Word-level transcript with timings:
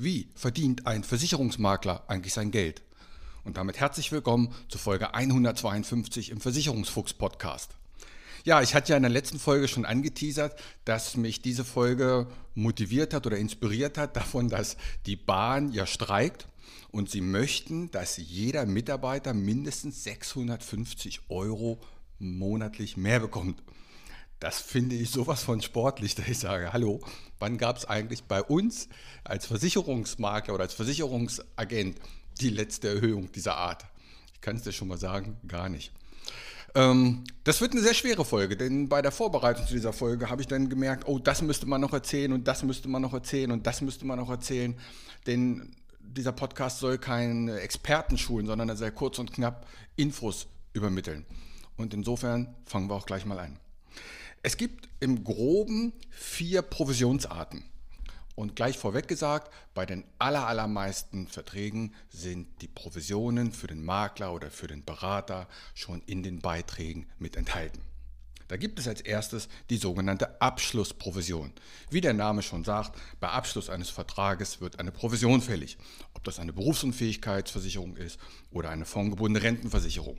Wie 0.00 0.28
verdient 0.36 0.86
ein 0.86 1.02
Versicherungsmakler 1.02 2.04
eigentlich 2.06 2.32
sein 2.32 2.52
Geld? 2.52 2.82
Und 3.42 3.56
damit 3.56 3.80
herzlich 3.80 4.12
willkommen 4.12 4.54
zu 4.68 4.78
Folge 4.78 5.12
152 5.12 6.30
im 6.30 6.40
Versicherungsfuchs 6.40 7.14
Podcast. 7.14 7.72
Ja, 8.44 8.62
ich 8.62 8.76
hatte 8.76 8.92
ja 8.92 8.96
in 8.96 9.02
der 9.02 9.10
letzten 9.10 9.40
Folge 9.40 9.66
schon 9.66 9.84
angeteasert, 9.84 10.56
dass 10.84 11.16
mich 11.16 11.42
diese 11.42 11.64
Folge 11.64 12.28
motiviert 12.54 13.12
hat 13.12 13.26
oder 13.26 13.38
inspiriert 13.38 13.98
hat 13.98 14.14
davon, 14.14 14.48
dass 14.48 14.76
die 15.06 15.16
Bahn 15.16 15.72
ja 15.72 15.84
streikt 15.84 16.46
und 16.92 17.10
sie 17.10 17.20
möchten, 17.20 17.90
dass 17.90 18.18
jeder 18.18 18.66
Mitarbeiter 18.66 19.34
mindestens 19.34 20.04
650 20.04 21.22
Euro 21.28 21.80
monatlich 22.20 22.96
mehr 22.96 23.18
bekommt. 23.18 23.60
Das 24.40 24.60
finde 24.60 24.94
ich 24.94 25.10
sowas 25.10 25.42
von 25.42 25.60
sportlich, 25.60 26.14
dass 26.16 26.28
ich 26.28 26.38
sage, 26.38 26.72
hallo, 26.72 27.00
wann 27.38 27.58
gab 27.58 27.76
es 27.76 27.84
eigentlich 27.84 28.24
bei 28.24 28.42
uns 28.42 28.88
als 29.24 29.46
Versicherungsmakler 29.46 30.54
oder 30.54 30.64
als 30.64 30.74
Versicherungsagent 30.74 31.98
die 32.40 32.50
letzte 32.50 32.88
Erhöhung 32.88 33.32
dieser 33.32 33.56
Art? 33.56 33.84
Ich 34.34 34.40
kann 34.40 34.56
es 34.56 34.62
dir 34.62 34.72
schon 34.72 34.88
mal 34.88 34.98
sagen, 34.98 35.36
gar 35.48 35.68
nicht. 35.68 35.92
Ähm, 36.74 37.24
das 37.44 37.60
wird 37.60 37.72
eine 37.72 37.80
sehr 37.80 37.94
schwere 37.94 38.24
Folge, 38.24 38.56
denn 38.56 38.88
bei 38.88 39.02
der 39.02 39.10
Vorbereitung 39.10 39.66
zu 39.66 39.72
dieser 39.72 39.92
Folge 39.92 40.30
habe 40.30 40.42
ich 40.42 40.48
dann 40.48 40.68
gemerkt, 40.68 41.08
oh, 41.08 41.18
das 41.18 41.42
müsste 41.42 41.66
man 41.66 41.80
noch 41.80 41.92
erzählen 41.92 42.32
und 42.32 42.46
das 42.46 42.62
müsste 42.62 42.88
man 42.88 43.02
noch 43.02 43.14
erzählen 43.14 43.50
und 43.50 43.66
das 43.66 43.80
müsste 43.80 44.06
man 44.06 44.18
noch 44.18 44.30
erzählen, 44.30 44.78
denn 45.26 45.74
dieser 46.00 46.32
Podcast 46.32 46.78
soll 46.78 46.98
keine 46.98 47.60
Experten 47.60 48.18
schulen, 48.18 48.46
sondern 48.46 48.76
sehr 48.76 48.90
kurz 48.90 49.18
und 49.18 49.32
knapp 49.32 49.66
Infos 49.96 50.46
übermitteln. 50.72 51.26
Und 51.76 51.94
insofern 51.94 52.54
fangen 52.66 52.88
wir 52.88 52.94
auch 52.94 53.06
gleich 53.06 53.24
mal 53.24 53.38
an. 53.38 53.58
Es 54.42 54.56
gibt 54.56 54.88
im 55.00 55.24
groben 55.24 55.92
vier 56.10 56.62
Provisionsarten. 56.62 57.64
Und 58.36 58.54
gleich 58.54 58.78
vorweg 58.78 59.08
gesagt, 59.08 59.52
bei 59.74 59.84
den 59.84 60.04
allermeisten 60.20 61.26
Verträgen 61.26 61.92
sind 62.08 62.46
die 62.62 62.68
Provisionen 62.68 63.50
für 63.50 63.66
den 63.66 63.84
Makler 63.84 64.32
oder 64.32 64.52
für 64.52 64.68
den 64.68 64.84
Berater 64.84 65.48
schon 65.74 66.02
in 66.06 66.22
den 66.22 66.38
Beiträgen 66.38 67.08
mit 67.18 67.34
enthalten. 67.34 67.80
Da 68.46 68.56
gibt 68.56 68.78
es 68.78 68.86
als 68.86 69.00
erstes 69.00 69.48
die 69.70 69.76
sogenannte 69.76 70.40
Abschlussprovision. 70.40 71.52
Wie 71.90 72.00
der 72.00 72.14
Name 72.14 72.42
schon 72.42 72.62
sagt, 72.62 72.98
bei 73.18 73.28
Abschluss 73.28 73.68
eines 73.68 73.90
Vertrages 73.90 74.60
wird 74.60 74.78
eine 74.78 74.92
Provision 74.92 75.42
fällig, 75.42 75.76
ob 76.14 76.22
das 76.22 76.38
eine 76.38 76.52
Berufsunfähigkeitsversicherung 76.52 77.96
ist 77.96 78.20
oder 78.52 78.70
eine 78.70 78.86
fondgebundene 78.86 79.44
Rentenversicherung. 79.44 80.16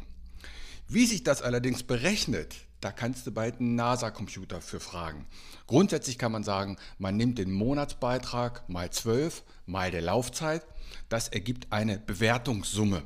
Wie 0.92 1.06
sich 1.06 1.22
das 1.22 1.44
allerdings 1.44 1.84
berechnet, 1.84 2.56
da 2.82 2.92
kannst 2.92 3.28
du 3.28 3.32
bald 3.32 3.60
einen 3.60 3.76
NASA-Computer 3.76 4.60
für 4.60 4.80
fragen. 4.80 5.28
Grundsätzlich 5.68 6.18
kann 6.18 6.32
man 6.32 6.44
sagen, 6.44 6.78
man 6.98 7.16
nimmt 7.16 7.38
den 7.38 7.52
Monatsbeitrag 7.52 8.68
mal 8.68 8.90
12 8.90 9.44
mal 9.68 9.92
der 9.92 10.02
Laufzeit. 10.02 10.66
Das 11.08 11.28
ergibt 11.28 11.72
eine 11.72 12.00
Bewertungssumme. 12.00 13.04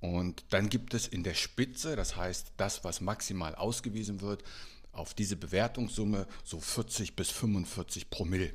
Und 0.00 0.46
dann 0.48 0.70
gibt 0.70 0.94
es 0.94 1.06
in 1.06 1.22
der 1.22 1.34
Spitze, 1.34 1.96
das 1.96 2.16
heißt 2.16 2.52
das, 2.56 2.82
was 2.82 3.02
maximal 3.02 3.54
ausgewiesen 3.54 4.22
wird, 4.22 4.42
auf 4.92 5.12
diese 5.12 5.36
Bewertungssumme 5.36 6.26
so 6.44 6.60
40 6.60 7.14
bis 7.14 7.30
45 7.30 8.08
Promille. 8.08 8.54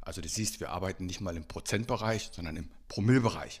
Also 0.00 0.22
du 0.22 0.28
siehst, 0.28 0.60
wir 0.60 0.70
arbeiten 0.70 1.04
nicht 1.04 1.20
mal 1.20 1.36
im 1.36 1.44
Prozentbereich, 1.44 2.30
sondern 2.32 2.56
im 2.56 2.70
Promillbereich. 2.88 3.60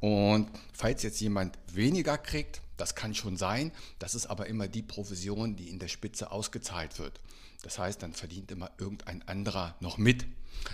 Und 0.00 0.48
falls 0.72 1.02
jetzt 1.02 1.20
jemand 1.20 1.58
weniger 1.66 2.16
kriegt, 2.16 2.62
das 2.76 2.94
kann 2.94 3.14
schon 3.14 3.36
sein, 3.36 3.72
das 3.98 4.14
ist 4.14 4.26
aber 4.26 4.46
immer 4.46 4.68
die 4.68 4.82
Provision, 4.82 5.56
die 5.56 5.70
in 5.70 5.78
der 5.78 5.88
Spitze 5.88 6.30
ausgezahlt 6.30 6.98
wird. 6.98 7.20
Das 7.62 7.78
heißt, 7.78 8.02
dann 8.02 8.12
verdient 8.12 8.50
immer 8.50 8.70
irgendein 8.78 9.26
anderer 9.26 9.76
noch 9.80 9.96
mit. 9.96 10.26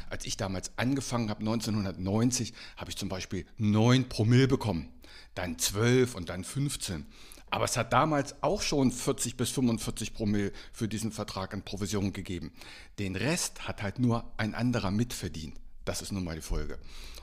Als 0.09 0.25
ich 0.25 0.37
damals 0.37 0.73
angefangen 0.77 1.31
habe, 1.31 1.41
1990, 1.41 2.53
habe 2.77 2.91
ich 2.91 2.97
zum 2.97 3.09
Beispiel 3.09 3.47
9 3.59 4.09
Promille 4.09 4.49
bekommen, 4.49 4.89
dann 5.35 5.59
12 5.59 6.15
und 6.15 6.29
dann 6.29 6.45
15. 6.45 7.07
Aber 7.51 7.65
es 7.65 7.77
hat 7.77 7.93
damals 7.93 8.43
auch 8.43 8.63
schon 8.63 8.93
40 8.93 9.37
bis 9.37 9.51
45 9.51 10.15
Promille 10.15 10.53
für 10.73 10.89
diesen 10.89 11.11
Vertrag 11.11 11.53
an 11.53 11.65
Provision 11.65 12.13
gegeben. 12.13 12.53
Den 12.99 13.17
Rest 13.17 13.67
hat 13.67 13.83
halt 13.83 13.99
nur 13.99 14.25
ein 14.37 14.55
anderer 14.55 14.91
mitverdient. 14.91 15.57
Das 15.85 16.03
ist 16.03 16.13
nun 16.13 16.25
mal 16.25 16.37
die 16.37 16.43
Folge. 16.43 16.79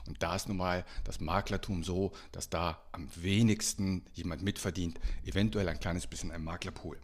Und 0.08 0.22
da 0.22 0.34
ist 0.34 0.48
nun 0.48 0.56
mal 0.56 0.84
das 1.04 1.20
Maklertum 1.20 1.84
so, 1.84 2.12
dass 2.32 2.48
da 2.48 2.80
am 2.92 3.08
wenigsten 3.14 4.04
jemand 4.14 4.42
mitverdient, 4.42 4.98
eventuell 5.24 5.68
ein 5.68 5.78
kleines 5.78 6.06
bisschen 6.06 6.32
ein 6.32 6.42
Maklerpool. 6.42 6.98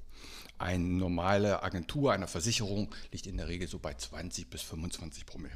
Eine 0.58 0.84
normale 0.84 1.62
Agentur 1.62 2.12
einer 2.12 2.28
Versicherung 2.28 2.94
liegt 3.12 3.26
in 3.26 3.36
der 3.36 3.48
Regel 3.48 3.68
so 3.68 3.78
bei 3.78 3.92
20 3.92 4.48
bis 4.48 4.62
25 4.62 5.26
Promille. 5.26 5.54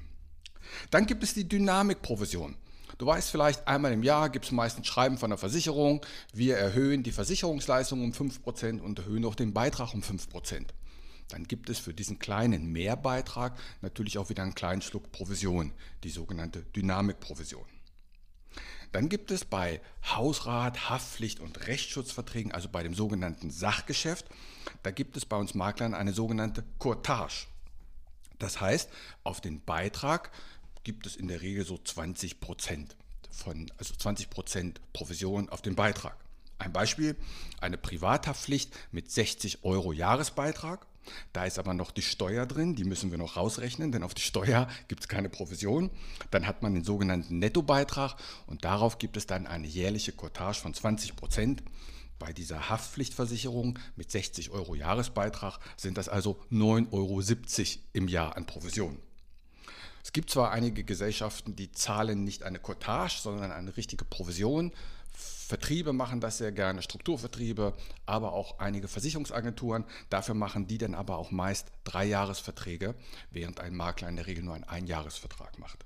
Dann 0.91 1.07
gibt 1.07 1.23
es 1.23 1.35
die 1.35 1.49
Dynamikprovision. 1.49 2.57
Du 2.99 3.07
weißt 3.07 3.31
vielleicht, 3.31 3.67
einmal 3.67 3.93
im 3.93 4.03
Jahr 4.03 4.29
gibt 4.29 4.47
es 4.47 4.51
meistens 4.51 4.87
Schreiben 4.87 5.19
von 5.19 5.31
der 5.31 5.39
Versicherung, 5.39 6.05
wir 6.33 6.57
erhöhen 6.57 7.03
die 7.03 7.13
Versicherungsleistung 7.13 8.03
um 8.03 8.13
5% 8.13 8.81
und 8.81 8.99
erhöhen 8.99 9.25
auch 9.25 9.37
den 9.37 9.55
Beitrag 9.55 9.95
um 9.95 10.01
5% 10.01 10.67
dann 11.29 11.45
gibt 11.45 11.69
es 11.69 11.79
für 11.79 11.95
diesen 11.95 12.19
kleinen 12.19 12.67
Mehrbeitrag 12.73 13.59
natürlich 13.83 14.19
auch 14.19 14.31
wieder 14.31 14.43
einen 14.43 14.55
kleinen 14.55 14.83
Schluck 14.83 15.13
Provision, 15.13 15.73
die 16.03 16.11
sogenannte 16.11 16.63
Dynamikprovision. 16.63 17.67
Dann 18.93 19.11
gibt 19.11 19.31
es 19.31 19.45
bei 19.45 19.83
Hausrat, 20.07 20.89
Haftpflicht 20.89 21.41
und 21.41 21.67
Rechtsschutzverträgen, 21.67 22.53
also 22.53 22.71
bei 22.71 22.83
dem 22.83 22.95
sogenannten 22.95 23.51
Sachgeschäft, 23.51 24.27
da 24.83 24.91
gibt 24.91 25.17
es 25.17 25.27
bei 25.27 25.37
uns 25.37 25.55
Maklern 25.55 25.95
eine 25.95 26.15
sogenannte 26.15 26.65
Courtage. 26.79 27.47
Das 28.39 28.61
heißt, 28.61 28.89
auf 29.25 29.41
den 29.41 29.61
Beitrag 29.61 30.31
gibt 30.85 31.07
es 31.07 31.17
in 31.17 31.29
der 31.29 31.43
Regel 31.43 31.67
so 31.67 31.77
20 31.77 32.41
Prozent 32.41 32.97
von, 33.31 33.71
also 33.77 33.95
20 33.95 34.31
Prozent 34.31 34.81
Provision 34.95 35.51
auf 35.51 35.61
den 35.61 35.75
Beitrag. 35.75 36.17
Ein 36.59 36.73
Beispiel, 36.73 37.17
eine 37.61 37.77
Privathaftpflicht 37.77 38.75
mit 38.91 39.11
60 39.11 39.65
Euro 39.65 39.93
Jahresbeitrag 39.93 40.87
da 41.33 41.45
ist 41.45 41.59
aber 41.59 41.75
noch 41.75 41.91
die 41.91 42.03
Steuer 42.03 42.47
drin, 42.47 42.75
die 42.75 42.85
müssen 42.85 43.11
wir 43.11 43.19
noch 43.19 43.37
rausrechnen, 43.37 43.93
denn 43.93 44.03
auf 44.03 44.15
die 44.15 44.23
Steuer 44.23 44.69
gibt 44.89 45.03
es 45.03 45.09
keine 45.09 45.29
Provision. 45.29 45.91
Dann 46.31 46.47
hat 46.47 46.63
man 46.63 46.75
den 46.75 46.85
sogenannten 46.85 47.39
Nettobeitrag 47.39 48.17
und 48.47 48.65
darauf 48.65 48.99
gibt 48.99 49.17
es 49.17 49.27
dann 49.27 49.47
eine 49.47 49.67
jährliche 49.67 50.13
Cottage 50.13 50.61
von 50.61 50.75
20 50.75 51.17
Prozent. 51.17 51.63
Bei 52.19 52.33
dieser 52.33 52.69
Haftpflichtversicherung 52.69 53.79
mit 53.95 54.11
60 54.11 54.51
Euro 54.51 54.75
Jahresbeitrag 54.75 55.61
sind 55.77 55.97
das 55.97 56.09
also 56.09 56.41
9,70 56.51 56.91
Euro 56.93 57.23
im 57.93 58.09
Jahr 58.09 58.37
an 58.37 58.47
Provision. 58.47 58.99
Es 60.03 60.13
gibt 60.13 60.31
zwar 60.31 60.53
einige 60.53 60.85
Gesellschaften, 60.85 61.55
die 61.55 61.71
zahlen 61.71 62.25
nicht 62.25 62.43
eine 62.43 62.59
Cottage, 62.59 63.19
sondern 63.21 63.53
eine 63.53 63.77
richtige 63.77 64.05
Provision. 64.05 64.73
Vertriebe 65.19 65.93
machen 65.93 66.21
das 66.21 66.39
sehr 66.39 66.53
gerne, 66.53 66.83
Strukturvertriebe, 66.83 67.75
aber 68.07 68.33
auch 68.33 68.59
einige 68.59 68.87
Versicherungsagenturen. 68.87 69.85
Dafür 70.11 70.35
machen 70.35 70.67
die 70.67 70.79
dann 70.79 70.95
aber 70.95 71.17
auch 71.17 71.31
meist 71.31 71.73
Dreijahresverträge, 71.85 72.95
während 73.31 73.59
ein 73.61 73.75
Makler 73.75 74.09
in 74.09 74.17
der 74.17 74.27
Regel 74.27 74.45
nur 74.45 74.55
einen 74.55 74.65
Einjahresvertrag 74.65 75.59
macht. 75.59 75.85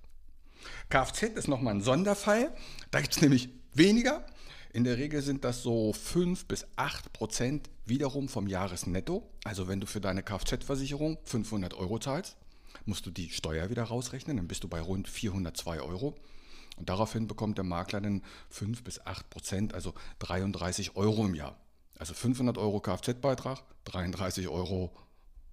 Kfz 0.90 1.22
ist 1.22 1.48
nochmal 1.48 1.74
ein 1.74 1.82
Sonderfall. 1.82 2.52
Da 2.90 3.00
gibt 3.00 3.14
es 3.14 3.22
nämlich 3.22 3.48
weniger. 3.72 4.24
In 4.72 4.84
der 4.84 4.98
Regel 4.98 5.22
sind 5.22 5.44
das 5.44 5.62
so 5.62 5.92
5 5.92 6.46
bis 6.46 6.66
8 6.76 7.12
Prozent 7.12 7.70
wiederum 7.84 8.28
vom 8.28 8.46
Jahresnetto. 8.46 9.28
Also 9.44 9.68
wenn 9.68 9.80
du 9.80 9.86
für 9.86 10.00
deine 10.00 10.22
Kfz-Versicherung 10.22 11.18
500 11.24 11.74
Euro 11.74 11.98
zahlst, 11.98 12.36
musst 12.84 13.06
du 13.06 13.10
die 13.10 13.30
Steuer 13.30 13.70
wieder 13.70 13.84
rausrechnen, 13.84 14.36
dann 14.36 14.48
bist 14.48 14.64
du 14.64 14.68
bei 14.68 14.80
rund 14.80 15.08
402 15.08 15.80
Euro. 15.80 16.14
Und 16.76 16.88
daraufhin 16.88 17.26
bekommt 17.26 17.58
der 17.58 17.64
Makler 17.64 18.00
dann 18.00 18.22
5 18.50 18.82
bis 18.82 19.04
8 19.04 19.28
Prozent, 19.30 19.74
also 19.74 19.94
33 20.20 20.96
Euro 20.96 21.24
im 21.26 21.34
Jahr. 21.34 21.56
Also 21.98 22.14
500 22.14 22.58
Euro 22.58 22.80
Kfz-Beitrag, 22.80 23.62
33 23.84 24.48
Euro 24.48 24.92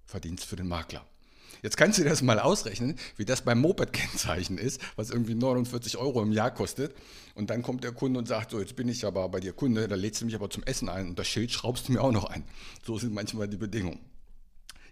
Verdienst 0.04 0.44
für 0.44 0.56
den 0.56 0.66
Makler. 0.66 1.04
Jetzt 1.62 1.76
kannst 1.76 1.98
du 1.98 2.02
dir 2.02 2.08
das 2.08 2.22
mal 2.22 2.40
ausrechnen, 2.40 2.96
wie 3.16 3.24
das 3.24 3.42
beim 3.42 3.60
Moped-Kennzeichen 3.60 4.56
ist, 4.58 4.80
was 4.96 5.10
irgendwie 5.10 5.34
49 5.34 5.98
Euro 5.98 6.22
im 6.22 6.32
Jahr 6.32 6.52
kostet. 6.52 6.94
Und 7.34 7.50
dann 7.50 7.62
kommt 7.62 7.84
der 7.84 7.92
Kunde 7.92 8.18
und 8.18 8.26
sagt, 8.26 8.50
so, 8.50 8.60
jetzt 8.60 8.76
bin 8.76 8.88
ich 8.88 9.04
aber 9.04 9.28
bei 9.28 9.40
dir 9.40 9.52
Kunde, 9.52 9.86
da 9.86 9.94
lädst 9.94 10.22
du 10.22 10.24
mich 10.24 10.34
aber 10.34 10.48
zum 10.48 10.62
Essen 10.64 10.88
ein 10.88 11.08
und 11.08 11.18
das 11.18 11.28
Schild 11.28 11.50
schraubst 11.50 11.88
du 11.88 11.92
mir 11.92 12.02
auch 12.02 12.12
noch 12.12 12.24
ein. 12.24 12.44
So 12.84 12.98
sind 12.98 13.12
manchmal 13.12 13.46
die 13.46 13.58
Bedingungen. 13.58 14.00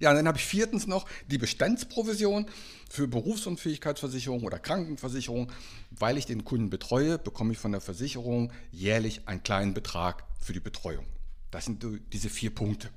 Ja, 0.00 0.10
und 0.10 0.16
dann 0.16 0.28
habe 0.28 0.38
ich 0.38 0.44
viertens 0.44 0.86
noch 0.86 1.06
die 1.26 1.38
Bestandsprovision 1.38 2.46
für 2.88 3.08
Berufsunfähigkeitsversicherung 3.08 4.44
oder 4.44 4.58
Krankenversicherung. 4.58 5.52
Weil 5.90 6.18
ich 6.18 6.26
den 6.26 6.44
Kunden 6.44 6.70
betreue, 6.70 7.18
bekomme 7.18 7.52
ich 7.52 7.58
von 7.58 7.72
der 7.72 7.80
Versicherung 7.80 8.52
jährlich 8.70 9.22
einen 9.26 9.42
kleinen 9.42 9.74
Betrag 9.74 10.24
für 10.40 10.52
die 10.52 10.60
Betreuung. 10.60 11.06
Das 11.50 11.64
sind 11.64 11.84
diese 12.12 12.28
vier 12.28 12.54
Punkte. 12.54 12.90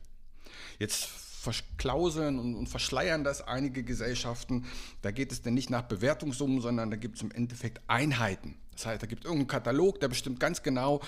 Jetzt 0.80 1.10
verklauseln 1.42 2.38
und, 2.38 2.68
verschleiern 2.68 3.24
das 3.24 3.42
einige 3.42 3.84
Gesellschaften. 3.84 4.66
Da 5.02 5.10
geht 5.10 5.32
es 5.32 5.42
denn 5.42 5.56
nicht 5.56 5.72
nach 5.72 5.82
Bewertungssummen, 5.84 6.62
sondern 6.62 6.92
da 6.92 6.98
gibt 6.98 7.16
es 7.16 7.24
im 7.24 7.32
Endeffekt 7.32 7.82
Einheiten. 7.88 8.56
Das 8.74 8.86
heißt, 8.86 9.02
da 9.02 9.08
gibt 9.08 9.24
es 9.24 9.26
irgendeinen 9.26 9.48
Katalog, 9.48 10.00
der 10.00 10.08
bestimmt 10.08 10.40
ganz 10.40 10.62
genau, 10.62 11.02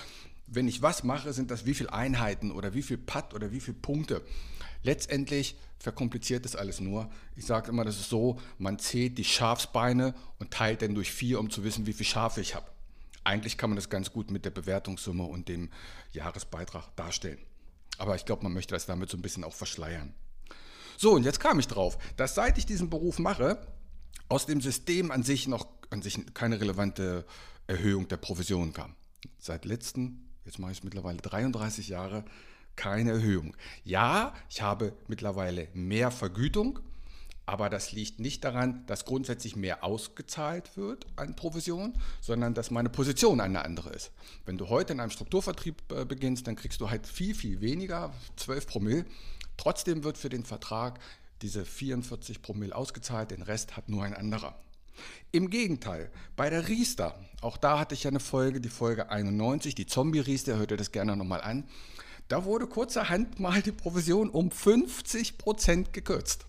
wenn 0.46 0.66
ich 0.66 0.82
was 0.82 1.04
mache, 1.04 1.32
sind 1.32 1.50
das 1.50 1.66
wie 1.66 1.74
viele 1.74 1.92
Einheiten 1.92 2.50
oder 2.50 2.74
wie 2.74 2.82
viel 2.82 2.98
Patt 2.98 3.32
oder 3.32 3.52
wie 3.52 3.60
viele 3.60 3.76
Punkte. 3.76 4.22
Letztendlich 4.84 5.56
verkompliziert 5.78 6.44
das 6.44 6.54
alles 6.54 6.80
nur. 6.80 7.10
Ich 7.34 7.46
sage 7.46 7.70
immer, 7.70 7.84
das 7.84 7.98
ist 7.98 8.08
so, 8.10 8.38
man 8.58 8.78
zählt 8.78 9.18
die 9.18 9.24
Schafsbeine 9.24 10.14
und 10.38 10.50
teilt 10.50 10.82
dann 10.82 10.94
durch 10.94 11.10
vier, 11.10 11.40
um 11.40 11.50
zu 11.50 11.64
wissen, 11.64 11.86
wie 11.86 11.92
viel 11.92 12.06
Schafe 12.06 12.40
ich 12.40 12.54
habe. 12.54 12.66
Eigentlich 13.24 13.56
kann 13.56 13.70
man 13.70 13.76
das 13.76 13.88
ganz 13.88 14.12
gut 14.12 14.30
mit 14.30 14.44
der 14.44 14.50
Bewertungssumme 14.50 15.24
und 15.24 15.48
dem 15.48 15.70
Jahresbeitrag 16.12 16.94
darstellen. 16.96 17.38
Aber 17.96 18.14
ich 18.14 18.26
glaube, 18.26 18.42
man 18.42 18.52
möchte 18.52 18.74
das 18.74 18.86
damit 18.86 19.10
so 19.10 19.16
ein 19.16 19.22
bisschen 19.22 19.44
auch 19.44 19.54
verschleiern. 19.54 20.14
So, 20.98 21.12
und 21.12 21.24
jetzt 21.24 21.40
kam 21.40 21.58
ich 21.58 21.66
drauf, 21.66 21.98
dass 22.16 22.34
seit 22.34 22.58
ich 22.58 22.66
diesen 22.66 22.90
Beruf 22.90 23.18
mache, 23.18 23.66
aus 24.28 24.46
dem 24.46 24.60
System 24.60 25.10
an 25.10 25.22
sich 25.22 25.48
noch 25.48 25.66
an 25.90 26.02
sich 26.02 26.34
keine 26.34 26.60
relevante 26.60 27.24
Erhöhung 27.66 28.08
der 28.08 28.16
Provision 28.16 28.72
kam. 28.72 28.94
Seit 29.38 29.64
letzten, 29.64 30.28
jetzt 30.44 30.58
mache 30.58 30.72
ich 30.72 30.78
es 30.78 30.84
mittlerweile 30.84 31.18
33 31.18 31.88
Jahre, 31.88 32.24
keine 32.76 33.12
Erhöhung. 33.12 33.56
Ja, 33.84 34.34
ich 34.48 34.62
habe 34.62 34.92
mittlerweile 35.08 35.68
mehr 35.74 36.10
Vergütung, 36.10 36.80
aber 37.46 37.68
das 37.68 37.92
liegt 37.92 38.20
nicht 38.20 38.42
daran, 38.44 38.86
dass 38.86 39.04
grundsätzlich 39.04 39.54
mehr 39.54 39.84
ausgezahlt 39.84 40.76
wird 40.76 41.06
an 41.16 41.36
Provision, 41.36 41.94
sondern 42.20 42.54
dass 42.54 42.70
meine 42.70 42.88
Position 42.88 43.40
eine 43.40 43.64
andere 43.64 43.90
ist. 43.90 44.12
Wenn 44.46 44.56
du 44.56 44.68
heute 44.68 44.94
in 44.94 45.00
einem 45.00 45.10
Strukturvertrieb 45.10 45.82
äh, 45.92 46.04
beginnst, 46.04 46.46
dann 46.46 46.56
kriegst 46.56 46.80
du 46.80 46.88
halt 46.88 47.06
viel, 47.06 47.34
viel 47.34 47.60
weniger, 47.60 48.14
12 48.36 48.66
Promille. 48.66 49.04
Trotzdem 49.56 50.04
wird 50.04 50.16
für 50.16 50.30
den 50.30 50.44
Vertrag 50.44 50.98
diese 51.42 51.66
44 51.66 52.40
Promille 52.40 52.74
ausgezahlt, 52.74 53.30
den 53.30 53.42
Rest 53.42 53.76
hat 53.76 53.88
nur 53.90 54.04
ein 54.04 54.14
anderer. 54.14 54.58
Im 55.32 55.50
Gegenteil, 55.50 56.10
bei 56.36 56.48
der 56.48 56.68
Riester, 56.68 57.18
auch 57.40 57.56
da 57.56 57.78
hatte 57.78 57.94
ich 57.94 58.04
ja 58.04 58.10
eine 58.10 58.20
Folge, 58.20 58.60
die 58.60 58.68
Folge 58.68 59.10
91, 59.10 59.74
die 59.74 59.86
Zombie-Riester, 59.86 60.56
hört 60.56 60.70
ihr 60.70 60.76
das 60.76 60.92
gerne 60.92 61.16
nochmal 61.16 61.40
an, 61.42 61.64
da 62.28 62.44
wurde 62.44 62.66
kurzerhand 62.66 63.38
mal 63.38 63.60
die 63.62 63.72
Provision 63.72 64.30
um 64.30 64.50
50 64.50 65.38
Prozent 65.38 65.92
gekürzt. 65.92 66.46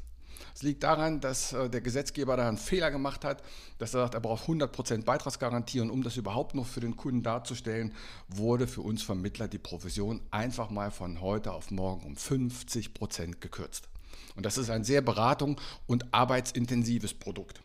Es 0.55 0.63
liegt 0.63 0.83
daran, 0.83 1.19
dass 1.19 1.51
äh, 1.51 1.69
der 1.69 1.81
Gesetzgeber 1.81 2.37
da 2.37 2.47
einen 2.47 2.57
Fehler 2.57 2.89
gemacht 2.89 3.25
hat, 3.25 3.43
dass 3.77 3.93
er 3.93 4.03
sagt, 4.03 4.13
er 4.13 4.21
braucht 4.21 4.43
100 4.43 4.71
Prozent 4.71 5.05
Beitragsgarantie 5.05 5.81
und 5.81 5.89
um 5.89 6.01
das 6.01 6.15
überhaupt 6.15 6.55
noch 6.55 6.65
für 6.65 6.79
den 6.79 6.95
Kunden 6.95 7.23
darzustellen, 7.23 7.93
wurde 8.29 8.65
für 8.65 8.79
uns 8.79 9.03
Vermittler 9.03 9.49
die 9.49 9.57
Provision 9.57 10.21
einfach 10.31 10.69
mal 10.69 10.91
von 10.91 11.19
heute 11.19 11.51
auf 11.51 11.71
morgen 11.71 12.05
um 12.05 12.15
50 12.15 12.93
Prozent 12.93 13.41
gekürzt. 13.41 13.89
Und 14.37 14.45
das 14.45 14.57
ist 14.57 14.69
ein 14.69 14.85
sehr 14.85 15.01
beratung- 15.01 15.59
und 15.87 16.13
arbeitsintensives 16.13 17.13
Produkt. 17.13 17.61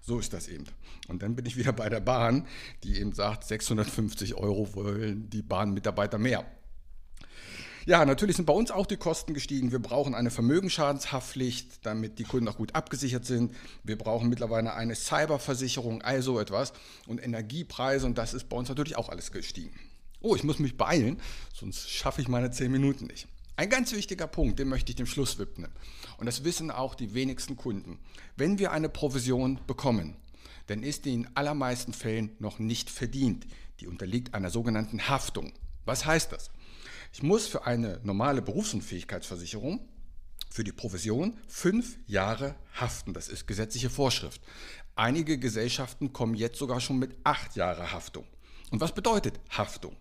So 0.00 0.18
ist 0.18 0.32
das 0.32 0.48
eben. 0.48 0.64
Und 1.06 1.22
dann 1.22 1.36
bin 1.36 1.46
ich 1.46 1.56
wieder 1.56 1.72
bei 1.72 1.88
der 1.88 2.00
Bahn, 2.00 2.48
die 2.82 2.98
eben 2.98 3.12
sagt, 3.12 3.44
650 3.44 4.34
Euro 4.34 4.74
wollen 4.74 5.30
die 5.30 5.42
Bahnmitarbeiter 5.42 6.18
mehr. 6.18 6.44
Ja, 7.84 8.04
natürlich 8.04 8.36
sind 8.36 8.46
bei 8.46 8.52
uns 8.52 8.70
auch 8.70 8.86
die 8.86 8.96
Kosten 8.96 9.34
gestiegen. 9.34 9.72
Wir 9.72 9.80
brauchen 9.80 10.14
eine 10.14 10.30
Vermögensschadenshaftpflicht, 10.30 11.84
damit 11.84 12.20
die 12.20 12.24
Kunden 12.24 12.46
auch 12.46 12.56
gut 12.56 12.76
abgesichert 12.76 13.24
sind. 13.24 13.52
Wir 13.82 13.98
brauchen 13.98 14.28
mittlerweile 14.28 14.74
eine 14.74 14.94
Cyberversicherung, 14.94 16.00
also 16.02 16.38
etwas. 16.38 16.72
Und 17.08 17.22
Energiepreise, 17.22 18.06
und 18.06 18.18
das 18.18 18.34
ist 18.34 18.48
bei 18.48 18.56
uns 18.56 18.68
natürlich 18.68 18.96
auch 18.96 19.08
alles 19.08 19.32
gestiegen. 19.32 19.78
Oh, 20.20 20.36
ich 20.36 20.44
muss 20.44 20.60
mich 20.60 20.76
beeilen, 20.76 21.20
sonst 21.52 21.90
schaffe 21.90 22.20
ich 22.20 22.28
meine 22.28 22.52
zehn 22.52 22.70
Minuten 22.70 23.06
nicht. 23.06 23.26
Ein 23.56 23.68
ganz 23.68 23.92
wichtiger 23.92 24.28
Punkt, 24.28 24.60
den 24.60 24.68
möchte 24.68 24.90
ich 24.90 24.96
dem 24.96 25.06
Schluss 25.06 25.38
widmen. 25.38 25.72
Und 26.18 26.26
das 26.26 26.44
wissen 26.44 26.70
auch 26.70 26.94
die 26.94 27.14
wenigsten 27.14 27.56
Kunden. 27.56 27.98
Wenn 28.36 28.60
wir 28.60 28.70
eine 28.70 28.88
Provision 28.88 29.58
bekommen, 29.66 30.16
dann 30.68 30.84
ist 30.84 31.04
die 31.04 31.14
in 31.14 31.28
allermeisten 31.34 31.92
Fällen 31.92 32.30
noch 32.38 32.60
nicht 32.60 32.90
verdient. 32.90 33.44
Die 33.80 33.88
unterliegt 33.88 34.34
einer 34.34 34.50
sogenannten 34.50 35.08
Haftung. 35.08 35.52
Was 35.84 36.06
heißt 36.06 36.30
das? 36.30 36.50
Ich 37.14 37.22
muss 37.22 37.46
für 37.46 37.66
eine 37.66 38.00
normale 38.04 38.40
Berufsunfähigkeitsversicherung 38.40 39.86
für 40.48 40.64
die 40.64 40.72
Provision 40.72 41.36
fünf 41.46 41.98
Jahre 42.06 42.54
haften. 42.74 43.12
Das 43.12 43.28
ist 43.28 43.46
gesetzliche 43.46 43.90
Vorschrift. 43.90 44.40
Einige 44.96 45.38
Gesellschaften 45.38 46.14
kommen 46.14 46.34
jetzt 46.34 46.58
sogar 46.58 46.80
schon 46.80 46.98
mit 46.98 47.14
acht 47.22 47.54
Jahre 47.54 47.92
Haftung. 47.92 48.24
Und 48.70 48.80
was 48.80 48.94
bedeutet 48.94 49.38
Haftung? 49.50 49.94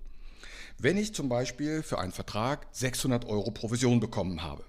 Wenn 0.78 0.98
ich 0.98 1.14
zum 1.14 1.28
Beispiel 1.28 1.84
für 1.84 2.00
einen 2.00 2.14
Vertrag 2.14 2.68
600 2.72 3.26
Euro 3.26 3.52
Provision 3.52 4.00
bekommen 4.00 4.42
habe 4.42 4.64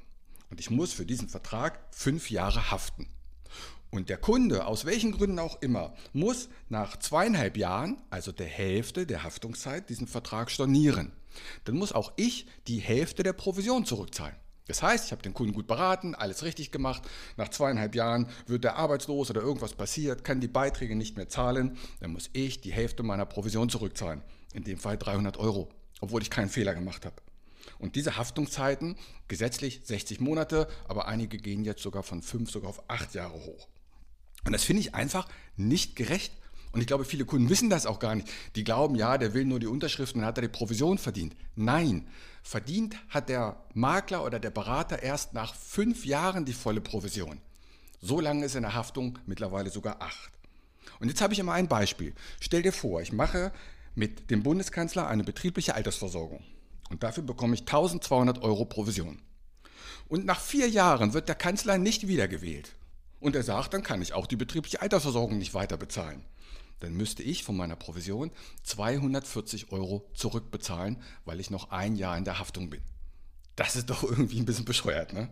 und 0.50 0.58
ich 0.58 0.68
muss 0.68 0.92
für 0.92 1.06
diesen 1.06 1.28
Vertrag 1.28 1.78
fünf 1.92 2.28
Jahre 2.28 2.72
haften. 2.72 3.06
Und 3.90 4.08
der 4.08 4.18
Kunde, 4.18 4.66
aus 4.66 4.84
welchen 4.84 5.12
Gründen 5.12 5.38
auch 5.38 5.62
immer, 5.62 5.94
muss 6.12 6.48
nach 6.68 6.98
zweieinhalb 6.98 7.56
Jahren, 7.56 8.02
also 8.10 8.32
der 8.32 8.46
Hälfte 8.46 9.06
der 9.06 9.22
Haftungszeit, 9.22 9.88
diesen 9.88 10.08
Vertrag 10.08 10.50
stornieren 10.50 11.12
dann 11.64 11.76
muss 11.76 11.92
auch 11.92 12.12
ich 12.16 12.46
die 12.66 12.78
Hälfte 12.78 13.22
der 13.22 13.32
Provision 13.32 13.84
zurückzahlen. 13.84 14.36
Das 14.66 14.82
heißt, 14.82 15.06
ich 15.06 15.12
habe 15.12 15.22
den 15.22 15.34
Kunden 15.34 15.52
gut 15.52 15.66
beraten, 15.66 16.14
alles 16.14 16.44
richtig 16.44 16.70
gemacht. 16.70 17.02
Nach 17.36 17.48
zweieinhalb 17.48 17.94
Jahren 17.94 18.28
wird 18.46 18.64
er 18.64 18.76
arbeitslos 18.76 19.28
oder 19.30 19.42
irgendwas 19.42 19.74
passiert, 19.74 20.24
kann 20.24 20.40
die 20.40 20.48
Beiträge 20.48 20.94
nicht 20.94 21.16
mehr 21.16 21.28
zahlen. 21.28 21.76
Dann 22.00 22.12
muss 22.12 22.30
ich 22.32 22.60
die 22.60 22.72
Hälfte 22.72 23.02
meiner 23.02 23.26
Provision 23.26 23.68
zurückzahlen. 23.68 24.22
In 24.54 24.64
dem 24.64 24.78
Fall 24.78 24.98
300 24.98 25.36
Euro, 25.36 25.68
obwohl 26.00 26.22
ich 26.22 26.30
keinen 26.30 26.48
Fehler 26.48 26.74
gemacht 26.74 27.04
habe. 27.04 27.16
Und 27.78 27.96
diese 27.96 28.16
Haftungszeiten, 28.16 28.96
gesetzlich 29.28 29.80
60 29.84 30.20
Monate, 30.20 30.68
aber 30.86 31.08
einige 31.08 31.38
gehen 31.38 31.64
jetzt 31.64 31.82
sogar 31.82 32.02
von 32.02 32.22
fünf 32.22 32.50
sogar 32.50 32.70
auf 32.70 32.88
acht 32.88 33.14
Jahre 33.14 33.44
hoch. 33.44 33.68
Und 34.44 34.52
das 34.52 34.64
finde 34.64 34.80
ich 34.80 34.94
einfach 34.94 35.28
nicht 35.56 35.96
gerecht. 35.96 36.32
Und 36.72 36.80
ich 36.80 36.86
glaube, 36.86 37.04
viele 37.04 37.26
Kunden 37.26 37.50
wissen 37.50 37.68
das 37.68 37.84
auch 37.84 37.98
gar 37.98 38.14
nicht. 38.14 38.28
Die 38.56 38.64
glauben, 38.64 38.94
ja, 38.94 39.18
der 39.18 39.34
will 39.34 39.44
nur 39.44 39.60
die 39.60 39.66
Unterschriften, 39.66 40.20
dann 40.20 40.28
hat 40.28 40.38
er 40.38 40.42
die 40.42 40.48
Provision 40.48 40.96
verdient. 40.96 41.36
Nein, 41.54 42.06
verdient 42.42 42.96
hat 43.10 43.28
der 43.28 43.56
Makler 43.74 44.24
oder 44.24 44.40
der 44.40 44.50
Berater 44.50 45.02
erst 45.02 45.34
nach 45.34 45.54
fünf 45.54 46.06
Jahren 46.06 46.46
die 46.46 46.54
volle 46.54 46.80
Provision. 46.80 47.40
So 48.00 48.20
lange 48.20 48.46
ist 48.46 48.56
in 48.56 48.62
der 48.62 48.74
Haftung 48.74 49.18
mittlerweile 49.26 49.70
sogar 49.70 50.00
acht. 50.00 50.32
Und 50.98 51.08
jetzt 51.08 51.20
habe 51.20 51.34
ich 51.34 51.38
immer 51.38 51.52
ein 51.52 51.68
Beispiel. 51.68 52.14
Stell 52.40 52.62
dir 52.62 52.72
vor, 52.72 53.02
ich 53.02 53.12
mache 53.12 53.52
mit 53.94 54.30
dem 54.30 54.42
Bundeskanzler 54.42 55.06
eine 55.06 55.24
betriebliche 55.24 55.74
Altersversorgung. 55.74 56.42
Und 56.88 57.02
dafür 57.02 57.22
bekomme 57.22 57.54
ich 57.54 57.60
1200 57.60 58.42
Euro 58.42 58.64
Provision. 58.64 59.20
Und 60.08 60.24
nach 60.24 60.40
vier 60.40 60.68
Jahren 60.68 61.12
wird 61.12 61.28
der 61.28 61.34
Kanzler 61.34 61.76
nicht 61.78 62.08
wiedergewählt. 62.08 62.72
Und 63.20 63.36
er 63.36 63.42
sagt, 63.42 63.74
dann 63.74 63.82
kann 63.82 64.02
ich 64.02 64.14
auch 64.14 64.26
die 64.26 64.36
betriebliche 64.36 64.82
Altersversorgung 64.82 65.38
nicht 65.38 65.54
weiter 65.54 65.76
bezahlen 65.76 66.24
dann 66.82 66.94
müsste 66.94 67.22
ich 67.22 67.44
von 67.44 67.56
meiner 67.56 67.76
Provision 67.76 68.32
240 68.64 69.70
Euro 69.70 70.10
zurückbezahlen, 70.14 71.00
weil 71.24 71.38
ich 71.38 71.50
noch 71.50 71.70
ein 71.70 71.94
Jahr 71.94 72.18
in 72.18 72.24
der 72.24 72.40
Haftung 72.40 72.70
bin. 72.70 72.82
Das 73.54 73.76
ist 73.76 73.88
doch 73.88 74.02
irgendwie 74.10 74.38
ein 74.38 74.44
bisschen 74.44 74.64
bescheuert. 74.64 75.12
Ne? 75.12 75.28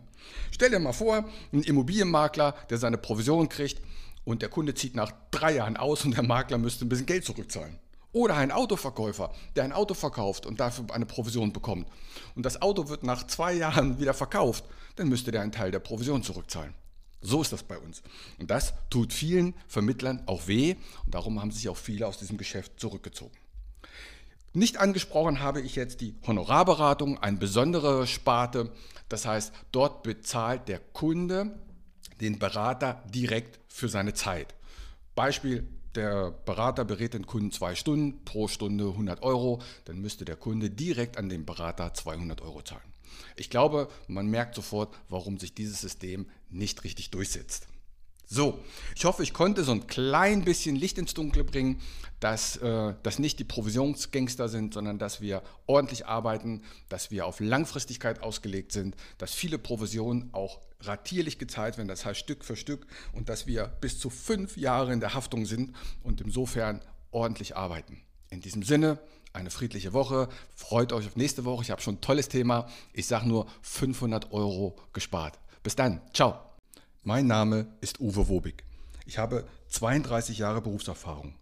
Stell 0.51 0.69
dir 0.69 0.79
mal 0.79 0.93
vor, 0.93 1.25
ein 1.51 1.63
Immobilienmakler, 1.63 2.55
der 2.69 2.77
seine 2.77 2.97
Provision 2.97 3.49
kriegt 3.49 3.81
und 4.23 4.41
der 4.41 4.49
Kunde 4.49 4.73
zieht 4.75 4.95
nach 4.95 5.11
drei 5.31 5.55
Jahren 5.55 5.75
aus 5.75 6.05
und 6.05 6.15
der 6.15 6.23
Makler 6.23 6.57
müsste 6.57 6.85
ein 6.85 6.89
bisschen 6.89 7.05
Geld 7.05 7.25
zurückzahlen. 7.25 7.79
Oder 8.13 8.35
ein 8.35 8.51
Autoverkäufer, 8.51 9.33
der 9.55 9.65
ein 9.65 9.73
Auto 9.73 9.93
verkauft 9.93 10.45
und 10.45 10.59
dafür 10.59 10.85
eine 10.91 11.05
Provision 11.05 11.53
bekommt. 11.53 11.87
Und 12.35 12.45
das 12.45 12.61
Auto 12.61 12.87
wird 12.87 13.03
nach 13.03 13.25
zwei 13.27 13.53
Jahren 13.53 13.99
wieder 13.99 14.13
verkauft, 14.13 14.65
dann 14.95 15.09
müsste 15.09 15.31
der 15.31 15.41
einen 15.41 15.53
Teil 15.53 15.71
der 15.71 15.79
Provision 15.79 16.23
zurückzahlen. 16.23 16.73
So 17.21 17.41
ist 17.41 17.53
das 17.53 17.63
bei 17.63 17.77
uns. 17.77 18.01
Und 18.39 18.49
das 18.49 18.73
tut 18.89 19.13
vielen 19.13 19.53
Vermittlern 19.67 20.23
auch 20.25 20.47
weh 20.47 20.75
und 21.05 21.13
darum 21.13 21.39
haben 21.39 21.51
sich 21.51 21.69
auch 21.69 21.77
viele 21.77 22.07
aus 22.07 22.17
diesem 22.17 22.37
Geschäft 22.37 22.79
zurückgezogen. 22.79 23.35
Nicht 24.53 24.77
angesprochen 24.77 25.39
habe 25.39 25.61
ich 25.61 25.75
jetzt 25.75 26.01
die 26.01 26.15
Honorarberatung, 26.27 27.17
eine 27.19 27.37
besondere 27.37 28.05
Sparte. 28.05 28.71
Das 29.07 29.25
heißt, 29.25 29.53
dort 29.71 30.03
bezahlt 30.03 30.67
der 30.67 30.79
Kunde 30.79 31.57
den 32.19 32.37
Berater 32.37 33.01
direkt 33.13 33.59
für 33.67 33.87
seine 33.87 34.13
Zeit. 34.13 34.53
Beispiel, 35.15 35.67
der 35.95 36.31
Berater 36.31 36.85
berät 36.85 37.13
den 37.13 37.25
Kunden 37.25 37.51
zwei 37.51 37.75
Stunden, 37.75 38.23
pro 38.25 38.47
Stunde 38.47 38.87
100 38.89 39.23
Euro, 39.23 39.61
dann 39.85 39.99
müsste 39.99 40.25
der 40.25 40.37
Kunde 40.37 40.69
direkt 40.69 41.17
an 41.17 41.29
den 41.29 41.45
Berater 41.45 41.93
200 41.93 42.41
Euro 42.41 42.61
zahlen. 42.61 42.90
Ich 43.35 43.49
glaube, 43.49 43.89
man 44.07 44.27
merkt 44.27 44.55
sofort, 44.55 44.95
warum 45.09 45.37
sich 45.37 45.53
dieses 45.53 45.81
System 45.81 46.27
nicht 46.49 46.83
richtig 46.83 47.11
durchsetzt. 47.11 47.67
So, 48.33 48.59
ich 48.95 49.03
hoffe, 49.03 49.23
ich 49.23 49.33
konnte 49.33 49.65
so 49.65 49.73
ein 49.73 49.87
klein 49.87 50.45
bisschen 50.45 50.77
Licht 50.77 50.97
ins 50.97 51.13
Dunkle 51.13 51.43
bringen, 51.43 51.81
dass 52.21 52.55
äh, 52.55 52.93
das 53.03 53.19
nicht 53.19 53.39
die 53.39 53.43
Provisionsgangster 53.43 54.47
sind, 54.47 54.73
sondern 54.73 54.97
dass 54.99 55.19
wir 55.19 55.43
ordentlich 55.67 56.05
arbeiten, 56.05 56.63
dass 56.87 57.11
wir 57.11 57.25
auf 57.25 57.41
Langfristigkeit 57.41 58.23
ausgelegt 58.23 58.71
sind, 58.71 58.95
dass 59.17 59.33
viele 59.33 59.57
Provisionen 59.57 60.29
auch 60.31 60.61
ratierlich 60.79 61.39
gezahlt 61.39 61.77
werden, 61.77 61.89
das 61.89 62.05
heißt 62.05 62.21
Stück 62.21 62.45
für 62.45 62.55
Stück 62.55 62.87
und 63.11 63.27
dass 63.27 63.47
wir 63.47 63.65
bis 63.81 63.99
zu 63.99 64.09
fünf 64.09 64.55
Jahre 64.55 64.93
in 64.93 65.01
der 65.01 65.13
Haftung 65.13 65.45
sind 65.45 65.75
und 66.01 66.21
insofern 66.21 66.79
ordentlich 67.11 67.57
arbeiten. 67.57 68.01
In 68.31 68.39
diesem 68.39 68.63
Sinne, 68.63 68.97
eine 69.33 69.51
friedliche 69.51 69.91
Woche. 69.91 70.29
Freut 70.55 70.93
euch 70.93 71.05
auf 71.05 71.17
nächste 71.17 71.43
Woche. 71.43 71.63
Ich 71.63 71.71
habe 71.71 71.81
schon 71.81 71.95
ein 71.95 72.01
tolles 72.01 72.29
Thema. 72.29 72.67
Ich 72.93 73.05
sage 73.05 73.27
nur 73.27 73.45
500 73.61 74.31
Euro 74.31 74.77
gespart. 74.93 75.37
Bis 75.63 75.75
dann. 75.75 76.01
Ciao. 76.13 76.39
Mein 77.03 77.27
Name 77.27 77.67
ist 77.81 77.99
Uwe 77.99 78.29
Wobig. 78.29 78.63
Ich 79.05 79.17
habe 79.17 79.45
32 79.67 80.37
Jahre 80.37 80.61
Berufserfahrung. 80.61 81.35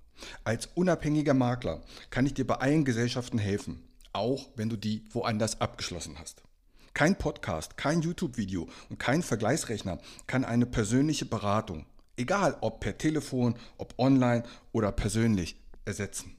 Als 0.44 0.68
unabhängiger 0.74 1.36
Makler 1.36 1.82
kann 2.10 2.26
ich 2.26 2.34
dir 2.34 2.48
bei 2.48 2.56
allen 2.56 2.86
Gesellschaften 2.86 3.38
helfen, 3.38 3.88
auch 4.12 4.50
wenn 4.56 4.70
du 4.70 4.76
die 4.76 5.06
woanders 5.12 5.62
abgeschlossen 5.62 6.18
hast. 6.20 6.42
Kein 6.96 7.18
Podcast, 7.18 7.78
kein 7.78 8.02
YouTube-Video 8.02 8.68
und 8.90 8.98
kein 8.98 9.22
Vergleichsrechner 9.22 10.00
kann 10.26 10.44
eine 10.44 10.66
persönliche 10.66 11.26
Beratung, 11.26 11.86
egal 12.18 12.58
ob 12.62 12.80
per 12.80 12.98
Telefon, 12.98 13.56
ob 13.78 13.94
online 14.00 14.44
oder 14.72 14.92
persönlich, 14.92 15.56
ersetzen. 15.86 16.39